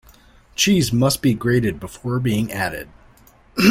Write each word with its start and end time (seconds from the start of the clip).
Cheese 0.55 0.91
must 0.91 1.21
be 1.21 1.35
grated 1.35 1.79
before 1.79 2.19
being 2.19 2.51
added. 2.51 2.89